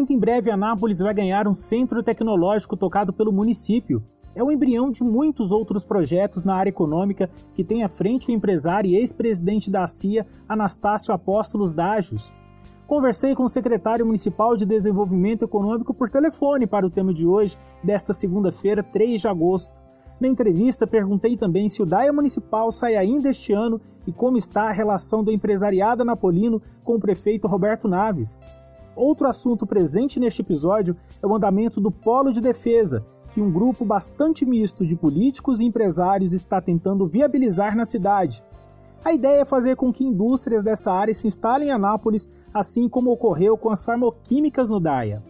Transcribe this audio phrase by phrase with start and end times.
[0.00, 4.02] Muito em breve, Anápolis vai ganhar um centro tecnológico tocado pelo município.
[4.34, 8.32] É o embrião de muitos outros projetos na área econômica que tem à frente o
[8.32, 12.32] empresário e ex-presidente da CIA, Anastácio Apóstolos Dágios.
[12.86, 17.58] Conversei com o secretário municipal de Desenvolvimento Econômico por telefone para o tema de hoje,
[17.84, 19.82] desta segunda-feira, 3 de agosto.
[20.18, 24.62] Na entrevista, perguntei também se o DAIA Municipal sai ainda este ano e como está
[24.62, 28.40] a relação do empresariado napolino com o prefeito Roberto Naves.
[28.94, 33.84] Outro assunto presente neste episódio é o andamento do Polo de Defesa, que um grupo
[33.84, 38.42] bastante misto de políticos e empresários está tentando viabilizar na cidade.
[39.04, 43.10] A ideia é fazer com que indústrias dessa área se instalem em Anápolis, assim como
[43.10, 45.22] ocorreu com as farmoquímicas no DAIA.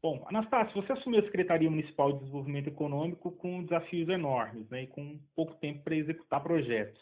[0.00, 4.86] Bom, Anastácio, você assumiu a Secretaria Municipal de Desenvolvimento Econômico com desafios enormes né, e
[4.86, 7.00] com pouco tempo para executar projetos.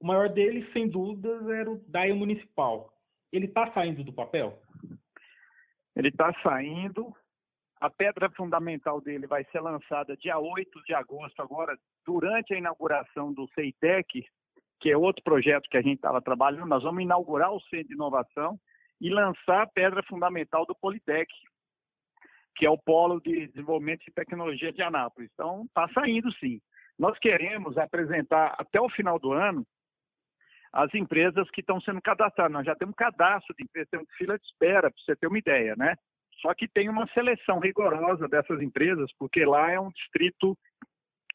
[0.00, 2.92] O maior deles, sem dúvidas, era o DAIA Municipal.
[3.36, 4.58] Ele está saindo do papel?
[5.94, 7.14] Ele está saindo.
[7.78, 13.34] A pedra fundamental dele vai ser lançada dia 8 de agosto, agora, durante a inauguração
[13.34, 14.24] do CEITEC,
[14.80, 16.66] que é outro projeto que a gente estava trabalhando.
[16.66, 18.58] Nós vamos inaugurar o Centro de Inovação
[18.98, 21.30] e lançar a pedra fundamental do Politec,
[22.56, 25.30] que é o Polo de Desenvolvimento e Tecnologia de Anápolis.
[25.34, 26.58] Então, está saindo sim.
[26.98, 29.66] Nós queremos apresentar até o final do ano
[30.72, 32.52] as empresas que estão sendo cadastradas.
[32.52, 35.74] Nós já temos cadastro de empresas, temos fila de espera, para você ter uma ideia,
[35.76, 35.94] né?
[36.40, 40.56] Só que tem uma seleção rigorosa dessas empresas, porque lá é um distrito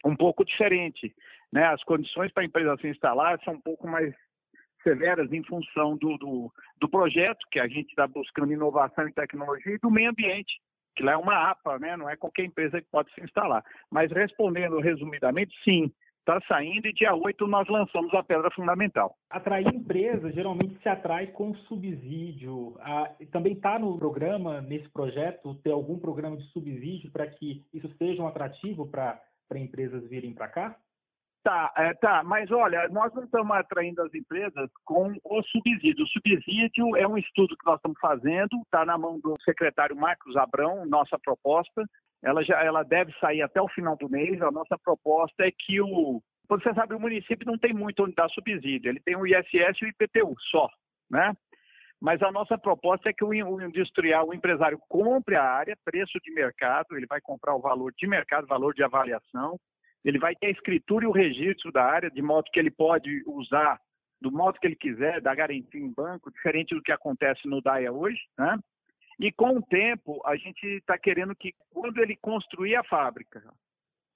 [0.05, 1.13] um pouco diferente.
[1.51, 1.65] Né?
[1.65, 4.13] As condições para a empresa se instalar são um pouco mais
[4.83, 9.73] severas em função do, do, do projeto, que a gente está buscando inovação e tecnologia,
[9.73, 10.59] e do meio ambiente
[10.95, 11.95] que lá é uma APA, né?
[11.95, 13.63] não é qualquer empresa que pode se instalar.
[13.89, 19.15] Mas respondendo resumidamente, sim, está saindo e dia 8 nós lançamos a pedra fundamental.
[19.29, 22.77] Atrair empresas geralmente se atrai com subsídio.
[22.79, 27.89] Ah, também está no programa, nesse projeto, ter algum programa de subsídio para que isso
[27.97, 29.19] seja um atrativo para
[29.55, 30.77] empresas virem para cá?
[31.43, 36.03] Tá, é, tá, mas olha, nós não estamos atraindo as empresas com o subsídio.
[36.03, 40.37] O subsídio é um estudo que nós estamos fazendo, está na mão do secretário Marcos
[40.37, 41.83] Abrão, nossa proposta.
[42.23, 44.39] Ela já ela deve sair até o final do mês.
[44.39, 46.21] A nossa proposta é que o.
[46.47, 49.85] Você sabe, o município não tem muito onde dar subsídio, ele tem o ISS e
[49.85, 50.69] o IPTU só,
[51.09, 51.33] né?
[51.99, 56.33] Mas a nossa proposta é que o industrial, o empresário compre a área, preço de
[56.33, 59.57] mercado, ele vai comprar o valor de mercado, valor de avaliação,
[60.03, 63.23] ele vai ter a escritura e o registro da área, de modo que ele pode
[63.27, 63.79] usar
[64.21, 67.91] do modo que ele quiser, dar garantia em banco, diferente do que acontece no DAIA
[67.91, 68.57] hoje, né?
[69.19, 73.43] E com o tempo, a gente está querendo que, quando ele construir a fábrica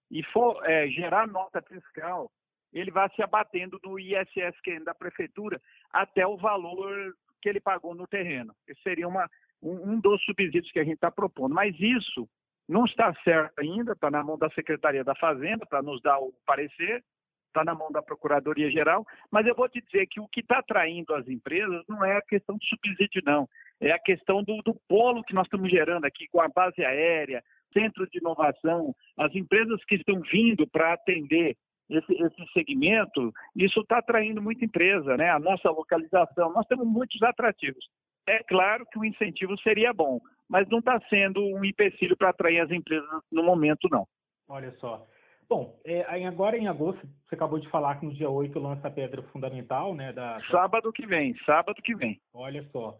[0.10, 2.32] e for é, gerar nota fiscal,
[2.72, 8.08] ele vá se abatendo no ISSQN da prefeitura até o valor que ele pagou no
[8.08, 8.56] terreno.
[8.68, 9.30] Esse seria uma,
[9.62, 11.54] um, um dos subsídios que a gente está propondo.
[11.54, 12.28] Mas isso
[12.68, 16.34] não está certo ainda, está na mão da Secretaria da Fazenda para nos dar o
[16.46, 17.04] parecer,
[17.48, 20.60] está na mão da Procuradoria Geral, mas eu vou te dizer que o que está
[20.60, 23.48] atraindo as empresas não é a questão de subsídio, não.
[23.80, 27.42] É a questão do, do polo que nós estamos gerando aqui com a base aérea,
[27.72, 31.56] centro de inovação, as empresas que estão vindo para atender
[31.90, 35.30] esse, esse, segmento, isso está atraindo muita empresa, né?
[35.30, 37.86] A nossa localização, nós temos muitos atrativos.
[38.28, 40.20] É claro que o incentivo seria bom,
[40.50, 44.08] mas não está sendo um empecilho para atrair as empresas no momento, não.
[44.48, 45.06] Olha só.
[45.48, 48.92] Bom, é, agora em agosto, você acabou de falar que no dia 8 lança a
[48.92, 50.12] pedra fundamental, né?
[50.12, 50.40] Da...
[50.50, 52.20] Sábado que vem, sábado que vem.
[52.34, 53.00] Olha só.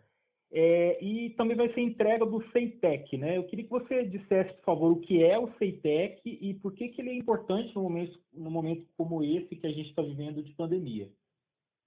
[0.52, 3.36] É, e também vai ser entrega do CEITEC, né?
[3.36, 6.90] Eu queria que você dissesse, por favor, o que é o CEITEC e por que,
[6.90, 10.44] que ele é importante no momento, no momento como esse que a gente está vivendo
[10.44, 11.10] de pandemia.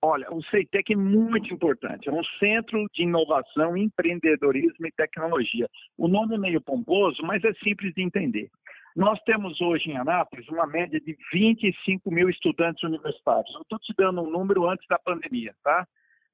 [0.01, 2.09] Olha, o CEITEC é muito importante.
[2.09, 5.69] É um centro de inovação, empreendedorismo e tecnologia.
[5.97, 8.49] O nome é meio pomposo, mas é simples de entender.
[8.95, 13.53] Nós temos hoje em Anápolis uma média de 25 mil estudantes universitários.
[13.55, 15.87] Eu estou te dando um número antes da pandemia, tá?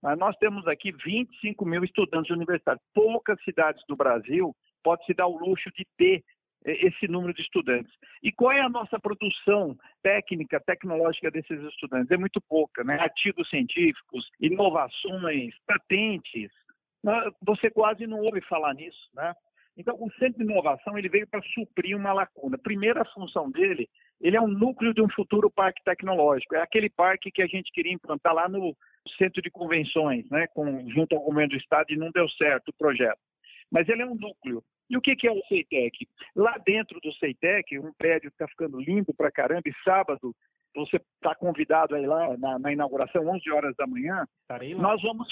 [0.02, 2.84] Mas nós temos aqui 25 mil estudantes universitários.
[2.94, 6.22] Poucas cidades do Brasil podem se dar o luxo de ter
[6.64, 7.92] esse número de estudantes.
[8.22, 12.10] E qual é a nossa produção técnica, tecnológica desses estudantes?
[12.10, 12.98] É muito pouca, né?
[13.00, 16.50] Artigos científicos, inovações, patentes.
[17.42, 19.34] Você quase não ouve falar nisso, né?
[19.76, 22.56] Então, o Centro de Inovação ele veio para suprir uma lacuna.
[22.56, 23.88] Primeira função dele,
[24.20, 26.54] ele é um núcleo de um futuro parque tecnológico.
[26.54, 28.76] É aquele parque que a gente queria implantar lá no
[29.18, 32.74] Centro de Convenções, né, com, junto ao governo do Estado, e não deu certo o
[32.78, 33.18] projeto.
[33.70, 34.62] Mas ele é um núcleo.
[34.88, 36.06] E o que, que é o CEITEC?
[36.36, 40.34] Lá dentro do CEITEC, um prédio que está ficando lindo para caramba, e sábado
[40.74, 44.26] você está convidado aí lá na, na, inauguração, 11 horas da manhã.
[44.82, 45.28] Nós vamos,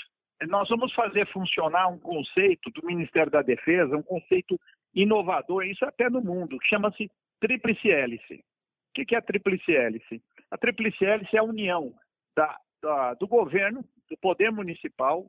[0.49, 4.59] nós vamos fazer funcionar um conceito do Ministério da Defesa, um conceito
[4.95, 7.11] inovador, isso até no mundo, que chama-se
[7.41, 8.45] tríplice hélice.
[8.91, 10.23] O que é a tríplice hélice?
[10.51, 11.93] A tríplice hélice é a união
[12.37, 15.29] da, da, do governo, do poder municipal,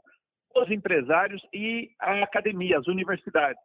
[0.56, 3.62] os empresários e a academia, as universidades.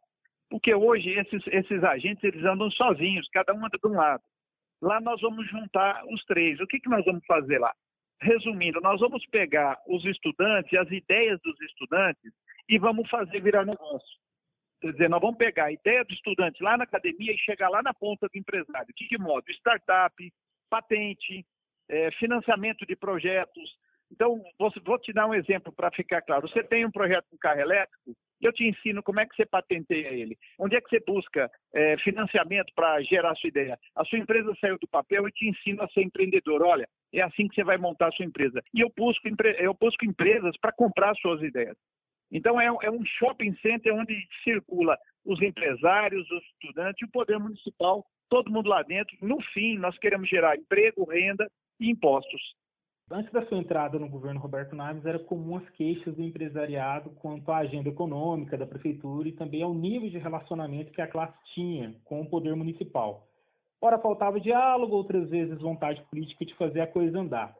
[0.49, 4.23] Porque hoje esses, esses agentes eles andam sozinhos, cada um anda de um lado.
[4.81, 6.59] Lá nós vamos juntar os três.
[6.59, 7.73] O que, que nós vamos fazer lá?
[8.21, 12.31] Resumindo, nós vamos pegar os estudantes, as ideias dos estudantes
[12.67, 14.19] e vamos fazer virar negócio.
[14.81, 17.81] Quer dizer, nós vamos pegar a ideia do estudante lá na academia e chegar lá
[17.81, 18.93] na ponta do empresário.
[18.95, 19.49] De que modo?
[19.51, 20.33] Startup,
[20.69, 21.45] patente,
[21.89, 23.77] é, financiamento de projetos.
[24.11, 26.47] Então, vou, vou te dar um exemplo para ficar claro.
[26.47, 30.09] Você tem um projeto com carro elétrico, eu te ensino como é que você patenteia
[30.09, 30.37] ele.
[30.57, 33.77] Onde é que você busca é, financiamento para gerar a sua ideia?
[33.95, 36.61] A sua empresa saiu do papel e te ensino a ser empreendedor.
[36.63, 38.61] Olha, é assim que você vai montar a sua empresa.
[38.73, 39.27] E eu busco,
[39.57, 41.77] eu busco empresas para comprar suas ideias.
[42.31, 48.05] Então, é, é um shopping center onde circula os empresários, os estudantes o poder municipal,
[48.29, 49.17] todo mundo lá dentro.
[49.21, 51.49] No fim, nós queremos gerar emprego, renda
[51.79, 52.41] e impostos.
[53.11, 57.51] Antes da sua entrada no governo Roberto Naves, era comum as queixas do empresariado quanto
[57.51, 61.95] à agenda econômica da prefeitura e também ao nível de relacionamento que a classe tinha
[62.05, 63.27] com o poder municipal.
[63.81, 67.55] Ora, faltava diálogo, outras vezes vontade política de fazer a coisa andar.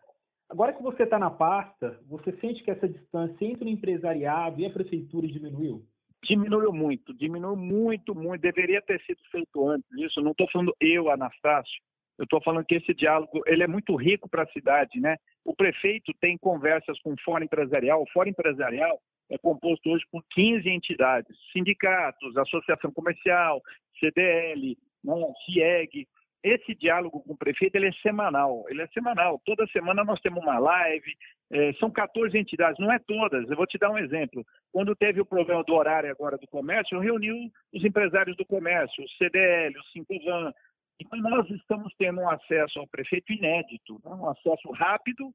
[0.48, 4.68] Agora que você está na pasta, você sente que essa distância entre o empresariado e
[4.68, 5.84] a prefeitura diminuiu?
[6.24, 8.42] Diminuiu muito, diminuiu muito, muito.
[8.42, 10.22] Deveria ter sido feito antes isso.
[10.22, 11.82] Não estou falando eu, Anastácio.
[12.20, 15.16] Eu estou falando que esse diálogo ele é muito rico para a cidade, né?
[15.46, 18.04] O prefeito tem conversas com o Fórum Empresarial.
[18.04, 19.00] O Fórum Empresarial
[19.32, 23.62] é composto hoje por 15 entidades, sindicatos, associação comercial,
[24.02, 25.14] CDL, né,
[25.46, 26.06] CIEG.
[26.44, 29.42] Esse diálogo com o prefeito ele é semanal, ele é semanal.
[29.46, 31.14] Toda semana nós temos uma live,
[31.52, 33.50] é, são 14 entidades, não é todas.
[33.50, 34.46] Eu vou te dar um exemplo.
[34.74, 39.04] Quando teve o problema do horário agora do comércio, eu reuni os empresários do comércio,
[39.04, 40.54] o CDL, o Cincovan,
[41.00, 44.12] então, nós estamos tendo um acesso ao prefeito inédito, né?
[44.12, 45.34] um acesso rápido,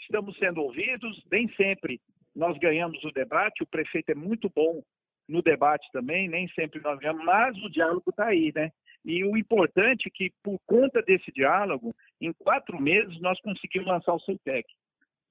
[0.00, 2.00] estamos sendo ouvidos, nem sempre
[2.34, 4.82] nós ganhamos o debate, o prefeito é muito bom
[5.28, 8.70] no debate também, nem sempre nós ganhamos, mas o diálogo está aí, né?
[9.04, 14.14] E o importante é que, por conta desse diálogo, em quatro meses nós conseguimos lançar
[14.14, 14.66] o CETEC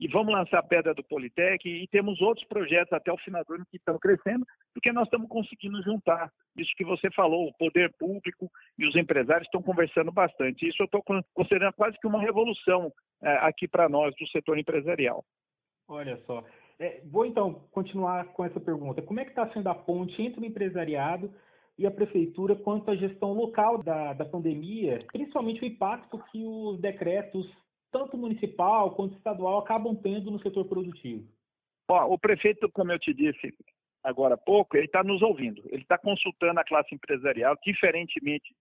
[0.01, 3.53] e vamos lançar a Pedra do Politec e temos outros projetos até o final do
[3.53, 4.44] ano que estão crescendo,
[4.74, 8.50] porque nós estamos conseguindo juntar isso que você falou, o poder público
[8.80, 10.68] e os empresários estão conversando bastante.
[10.68, 11.03] Isso eu estou
[11.36, 15.24] considerando quase que uma revolução é, aqui para nós do setor empresarial.
[15.88, 16.44] Olha só.
[16.80, 19.04] É, vou então continuar com essa pergunta.
[19.04, 21.31] Como é que está sendo a ponte entre o empresariado
[21.77, 26.80] e a prefeitura quanto à gestão local da, da pandemia, principalmente o impacto que os
[26.80, 27.47] decretos
[27.91, 31.27] tanto municipal quanto estadual, acabam tendo no setor produtivo?
[31.89, 33.53] Ó, o prefeito, como eu te disse
[34.03, 38.55] agora há pouco, ele está nos ouvindo, ele está consultando a classe empresarial, diferentemente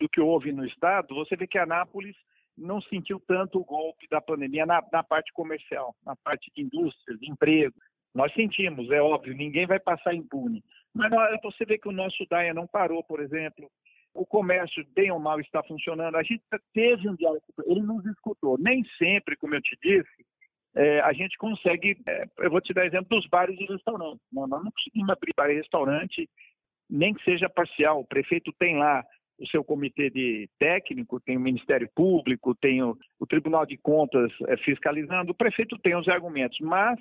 [0.00, 2.16] do que houve no Estado, você vê que Anápolis
[2.56, 7.16] não sentiu tanto o golpe da pandemia na, na parte comercial, na parte de indústria,
[7.16, 7.74] de emprego.
[8.14, 10.64] Nós sentimos, é óbvio, ninguém vai passar impune.
[10.94, 11.10] Mas
[11.42, 13.70] você vê que o nosso DAIA não parou, por exemplo,
[14.18, 16.16] o comércio, bem ou mal, está funcionando.
[16.16, 16.42] A gente
[16.74, 18.58] teve um diálogo, ele nos escutou.
[18.58, 20.26] Nem sempre, como eu te disse,
[20.74, 21.96] é, a gente consegue.
[22.06, 24.20] É, eu vou te dar exemplo dos bares e restaurantes.
[24.32, 26.28] Não, nós não conseguimos abrir bar e restaurante,
[26.90, 28.00] nem que seja parcial.
[28.00, 29.04] O prefeito tem lá
[29.38, 34.32] o seu comitê de técnico, tem o Ministério Público, tem o, o Tribunal de Contas
[34.48, 35.32] é, fiscalizando.
[35.32, 36.98] O prefeito tem os argumentos, mas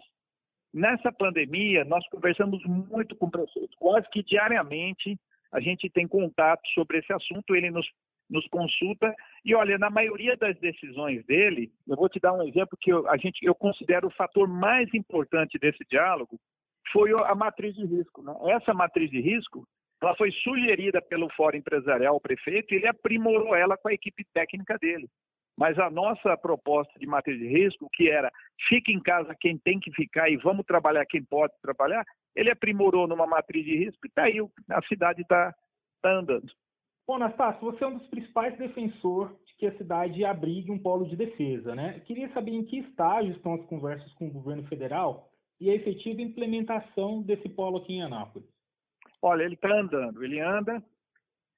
[0.73, 5.17] nessa pandemia nós conversamos muito com o prefeito, quase que diariamente
[5.57, 7.87] a gente tem contato sobre esse assunto, ele nos,
[8.29, 9.11] nos consulta
[9.43, 13.09] e olha, na maioria das decisões dele, eu vou te dar um exemplo que eu,
[13.09, 16.39] a gente, eu considero o fator mais importante desse diálogo
[16.91, 18.21] foi a matriz de risco.
[18.21, 18.33] Né?
[18.51, 19.67] Essa matriz de risco,
[20.01, 24.23] ela foi sugerida pelo Fórum Empresarial ao prefeito e ele aprimorou ela com a equipe
[24.33, 25.07] técnica dele.
[25.57, 28.31] Mas a nossa proposta de matriz de risco, que era
[28.69, 32.05] fique em casa quem tem que ficar e vamos trabalhar quem pode trabalhar,
[32.37, 34.39] ele aprimorou numa matriz de risco e está aí,
[34.69, 35.53] a cidade está
[36.01, 36.47] tá andando.
[37.07, 41.07] Bom, Anastácio, você é um dos principais defensores de que a cidade abrigue um polo
[41.07, 41.99] de defesa, né?
[42.05, 46.21] Queria saber em que estágio estão as conversas com o governo federal e a efetiva
[46.21, 48.47] implementação desse polo aqui em Anápolis.
[49.21, 50.83] Olha, ele está andando, ele anda.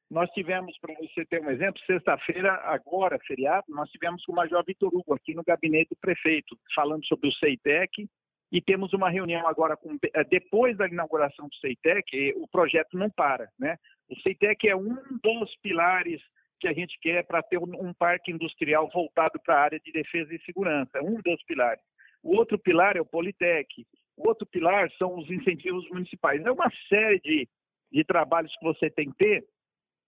[0.09, 4.63] Nós tivemos, para você ter um exemplo, sexta-feira, agora, feriado, nós tivemos com o Major
[4.65, 8.07] Vitor Hugo aqui no gabinete do prefeito, falando sobre o CEITEC
[8.51, 13.10] e temos uma reunião agora com, eh, depois da inauguração do CEITEC, o projeto não
[13.10, 13.77] para, né?
[14.10, 16.22] O CEITEC é um dos pilares
[16.60, 20.34] que a gente quer para ter um parque industrial voltado para a área de defesa
[20.34, 21.82] e segurança, é um dos pilares.
[22.22, 23.86] O outro pilar é o Politec,
[24.18, 26.44] O outro pilar são os incentivos municipais.
[26.44, 27.48] É uma série de,
[27.91, 29.46] de trabalhos que você tem que ter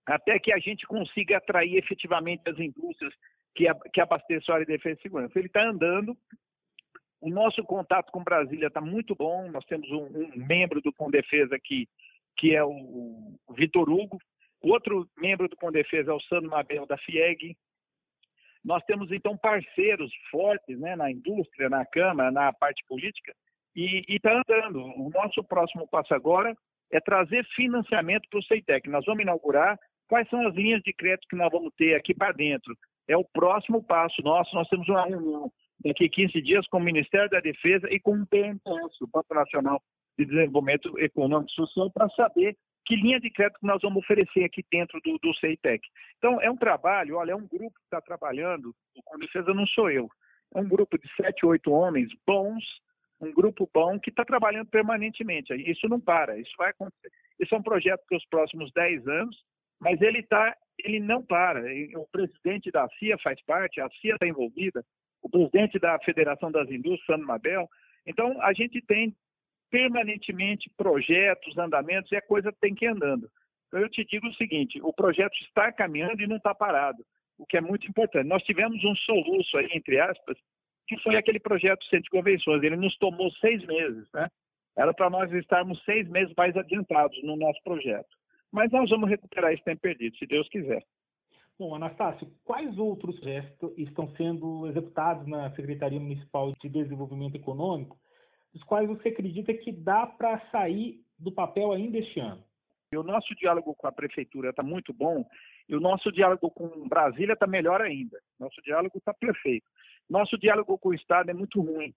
[0.06, 3.14] até que a gente consiga atrair efetivamente as indústrias
[3.56, 5.38] que, que abasteçam a área de defesa e segurança.
[5.38, 6.18] Ele está andando,
[7.22, 11.56] o nosso contato com Brasília está muito bom, nós temos um, um membro do Condefesa
[11.56, 11.88] aqui,
[12.36, 14.18] que é o, Vitor Hugo,
[14.60, 17.56] outro membro do Condefesa é o Sandro Mabel, da FIEG,
[18.64, 23.34] nós temos, então, parceiros fortes né, na indústria, na Câmara, na parte política,
[23.76, 24.80] e está andando.
[24.80, 26.56] O nosso próximo passo agora
[26.92, 28.90] é trazer financiamento para o CEITEC.
[28.90, 32.34] Nós vamos inaugurar quais são as linhas de crédito que nós vamos ter aqui para
[32.34, 32.76] dentro.
[33.08, 34.54] É o próximo passo nosso.
[34.54, 35.52] Nós temos uma reunião
[35.84, 39.34] daqui a 15 dias com o Ministério da Defesa e com o PNPS, o Banco
[39.34, 39.82] Nacional
[40.18, 44.64] de Desenvolvimento Econômico e Social, para saber que linha de crédito nós vamos oferecer aqui
[44.72, 45.82] dentro do, do CEITEC.
[46.18, 48.74] Então, é um trabalho, olha, é um grupo que está trabalhando,
[49.14, 50.10] o Defesa não sou eu,
[50.54, 52.64] é um grupo de sete, oito homens bons,
[53.22, 55.54] um grupo bom que está trabalhando permanentemente.
[55.54, 57.12] Isso não para, isso vai acontecer.
[57.40, 59.38] Isso é um projeto para os próximos dez anos,
[59.80, 61.62] mas ele, tá, ele não para.
[61.96, 64.84] O presidente da CIA faz parte, a CIA está envolvida,
[65.22, 67.70] o presidente da Federação das Indústrias, Sandro Mabel.
[68.06, 69.16] Então, a gente tem
[69.70, 73.30] permanentemente projetos, andamentos, e a coisa tem que ir andando.
[73.68, 77.04] Então, eu te digo o seguinte: o projeto está caminhando e não está parado,
[77.38, 78.28] o que é muito importante.
[78.28, 80.38] Nós tivemos um soluço aí, entre aspas,
[80.88, 82.64] que foi aquele projeto Centro de Convenções.
[82.64, 84.28] Ele nos tomou seis meses, né?
[84.78, 88.10] Era para nós estarmos seis meses mais adiantados no nosso projeto.
[88.52, 90.84] Mas nós vamos recuperar esse tempo perdido, se Deus quiser.
[91.62, 98.00] Bom, Anastácio, quais outros projetos estão sendo executados na Secretaria Municipal de Desenvolvimento Econômico
[98.52, 102.44] os quais você acredita que dá para sair do papel ainda este ano?
[102.96, 105.24] O nosso diálogo com a prefeitura está muito bom
[105.70, 108.20] e o nosso diálogo com Brasília está melhor ainda.
[108.40, 109.68] Nosso diálogo está perfeito.
[110.10, 111.94] Nosso diálogo com o Estado é muito ruim.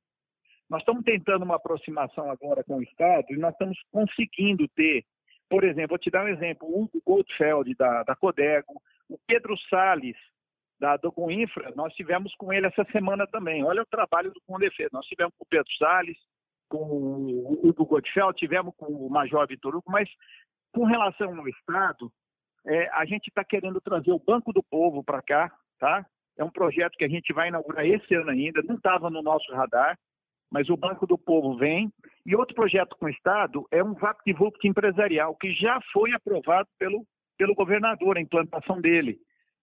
[0.69, 5.07] Nós estamos tentando uma aproximação agora com o Estado e nós estamos conseguindo ter,
[5.49, 8.75] por exemplo, vou te dar um exemplo, o Hugo Goldfeld, da, da Codego,
[9.09, 10.17] o Pedro Salles,
[10.79, 13.65] da Docoinfra, nós tivemos com ele essa semana também.
[13.65, 14.91] Olha o trabalho do Condefesa.
[14.93, 16.19] Nós tivemos com o Pedro Salles,
[16.69, 20.09] com o Hugo Gottfeld, tivemos com o Major Vitor Hugo, mas
[20.73, 22.11] com relação ao Estado,
[22.67, 26.05] é, a gente está querendo trazer o Banco do Povo para cá, tá?
[26.37, 29.53] É um projeto que a gente vai inaugurar esse ano ainda, não estava no nosso
[29.53, 29.97] radar,
[30.51, 31.93] mas o Banco do Povo vem.
[32.27, 37.07] E outro projeto com o Estado é um VaptVupt empresarial, que já foi aprovado pelo,
[37.37, 39.19] pelo governador, a implantação dele.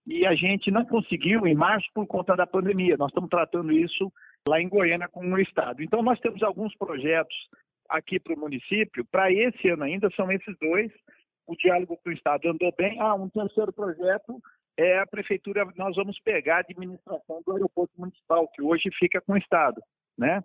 [0.06, 2.98] E a gente não conseguiu em março por conta da pandemia.
[2.98, 4.12] Nós estamos tratando isso
[4.48, 5.84] lá em Goiânia com o Estado.
[5.84, 7.36] Então, nós temos alguns projetos
[7.88, 10.92] aqui para o município, para esse ano ainda, são esses dois.
[11.46, 13.00] O diálogo com o Estado andou bem.
[13.00, 14.42] Ah, um terceiro projeto
[14.78, 19.34] é a prefeitura, nós vamos pegar a administração do aeroporto municipal, que hoje fica com
[19.34, 19.82] o Estado,
[20.18, 20.42] né?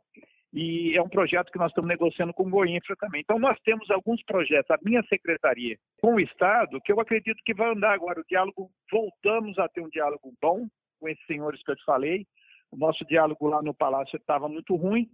[0.57, 3.21] E é um projeto que nós estamos negociando com o Goinfra também.
[3.21, 7.53] Então, nós temos alguns projetos, a minha secretaria com o Estado, que eu acredito que
[7.53, 8.21] vai andar agora.
[8.21, 10.67] O diálogo, voltamos a ter um diálogo bom
[10.99, 12.27] com esses senhores que eu te falei,
[12.71, 15.09] o nosso diálogo lá no Palácio estava muito ruim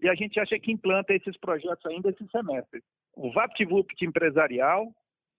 [0.00, 2.82] e a gente acha que implanta esses projetos ainda esse semestre.
[3.14, 4.90] O VaptVupt empresarial,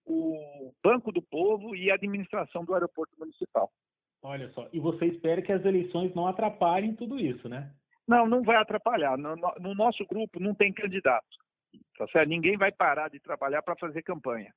[0.06, 3.70] o Banco do Povo e a administração do aeroporto municipal.
[4.22, 7.72] Olha só, e você espera que as eleições não atrapalhem tudo isso, né?
[8.08, 9.18] Não, não vai atrapalhar.
[9.18, 11.26] No, no nosso grupo não tem candidato.
[11.96, 12.28] Tá certo?
[12.28, 14.52] Ninguém vai parar de trabalhar para fazer campanha.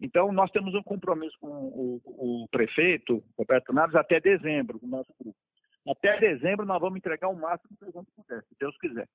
[0.00, 5.12] Então, nós temos um compromisso com o, o prefeito, Roberto Naves, até dezembro, o nosso
[5.20, 5.36] grupo.
[5.88, 9.08] Até dezembro nós vamos entregar o máximo que a gente puder, se Deus quiser.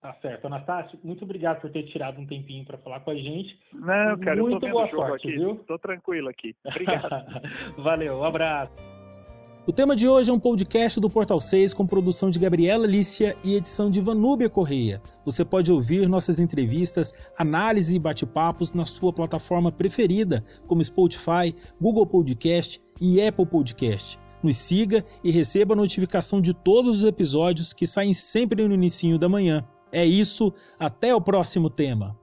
[0.00, 0.46] Tá certo.
[0.46, 3.58] Anastácio, muito obrigado por ter tirado um tempinho para falar com a gente.
[3.72, 5.38] Não, cara, muito eu tô boa sorte, aqui.
[5.38, 5.64] viu?
[5.64, 6.54] Tô tranquilo aqui.
[6.64, 7.08] Obrigado.
[7.78, 8.93] Valeu, um abraço.
[9.66, 13.34] O tema de hoje é um podcast do Portal 6 com produção de Gabriela Lícia
[13.42, 15.00] e edição de Vanúbia Correia.
[15.24, 22.06] Você pode ouvir nossas entrevistas, análise e bate-papos na sua plataforma preferida, como Spotify, Google
[22.06, 24.18] Podcast e Apple Podcast.
[24.42, 29.18] Nos siga e receba a notificação de todos os episódios que saem sempre no início
[29.18, 29.66] da manhã.
[29.90, 32.14] É isso, até o próximo tema.